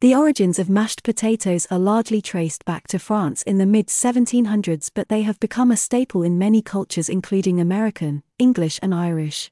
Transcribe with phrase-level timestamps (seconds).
[0.00, 4.90] The origins of mashed potatoes are largely traced back to France in the mid 1700s,
[4.94, 9.50] but they have become a staple in many cultures, including American, English, and Irish.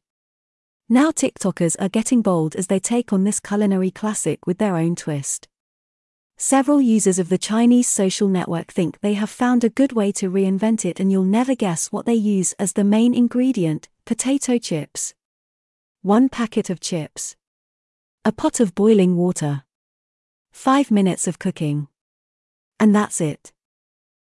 [0.89, 4.97] Now, TikTokers are getting bold as they take on this culinary classic with their own
[4.97, 5.49] twist.
[6.39, 10.31] Several users of the Chinese social network think they have found a good way to
[10.31, 15.13] reinvent it, and you'll never guess what they use as the main ingredient potato chips.
[16.01, 17.37] One packet of chips.
[18.25, 19.65] A pot of boiling water.
[20.53, 21.89] 5 minutes of cooking.
[22.81, 23.53] And that's it.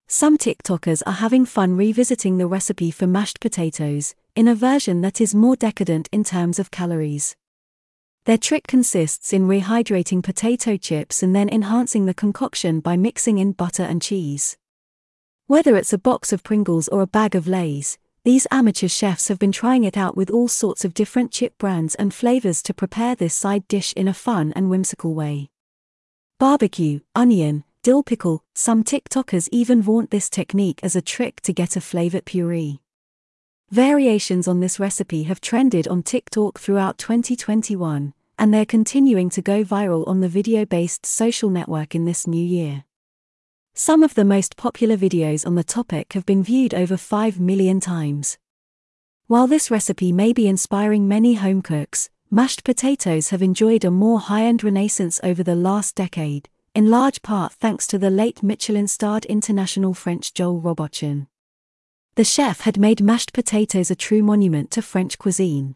[0.08, 5.22] Some TikTokers are having fun revisiting the recipe for mashed potatoes, in a version that
[5.22, 7.36] is more decadent in terms of calories.
[8.26, 13.52] Their trick consists in rehydrating potato chips and then enhancing the concoction by mixing in
[13.52, 14.58] butter and cheese.
[15.48, 19.40] Whether it's a box of Pringles or a bag of Lay's, these amateur chefs have
[19.40, 23.16] been trying it out with all sorts of different chip brands and flavors to prepare
[23.16, 25.50] this side dish in a fun and whimsical way
[26.44, 31.78] barbecue, onion, dill pickle, some TikTokers even vaunt this technique as a trick to get
[31.78, 32.82] a flavored puree.
[33.70, 39.64] Variations on this recipe have trended on TikTok throughout 2021, and they're continuing to go
[39.64, 42.84] viral on the video based social network in this new year.
[43.74, 47.80] Some of the most popular videos on the topic have been viewed over 5 million
[47.80, 48.38] times.
[49.28, 54.20] While this recipe may be inspiring many home cooks, Mashed potatoes have enjoyed a more
[54.20, 58.88] high end renaissance over the last decade, in large part thanks to the late Michelin
[58.88, 61.28] starred international French Joel Robuchon.
[62.16, 65.76] The chef had made mashed potatoes a true monument to French cuisine.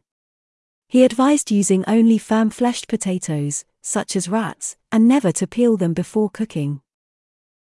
[0.88, 5.94] He advised using only firm fleshed potatoes, such as rattes, and never to peel them
[5.94, 6.81] before cooking.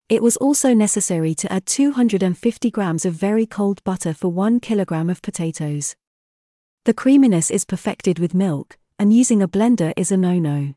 [0.09, 5.11] It was also necessary to add 250 grams of very cold butter for 1 kilogram
[5.11, 5.97] of potatoes.
[6.85, 10.73] The creaminess is perfected with milk, and using a blender is a no-no.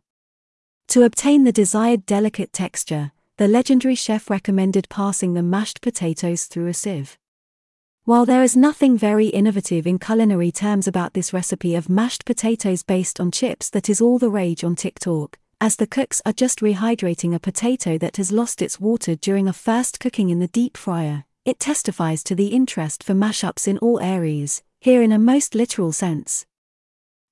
[0.89, 6.67] To obtain the desired delicate texture, the legendary chef recommended passing the mashed potatoes through
[6.67, 7.17] a sieve.
[8.03, 12.83] While there is nothing very innovative in culinary terms about this recipe of mashed potatoes
[12.83, 16.59] based on chips that is all the rage on TikTok, as the cooks are just
[16.59, 20.75] rehydrating a potato that has lost its water during a first cooking in the deep
[20.75, 25.55] fryer, it testifies to the interest for mashups in all areas, here in a most
[25.55, 26.45] literal sense.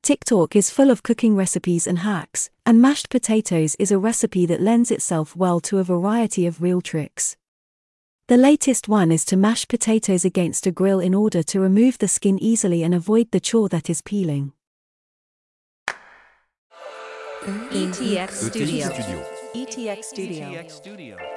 [0.05, 4.61] TikTok is full of cooking recipes and hacks, and mashed potatoes is a recipe that
[4.61, 7.35] lends itself well to a variety of real tricks.
[8.27, 12.07] The latest one is to mash potatoes against a grill in order to remove the
[12.07, 14.53] skin easily and avoid the chore that is peeling.
[17.41, 18.87] ETX Studio.
[19.55, 21.34] ETX Studio.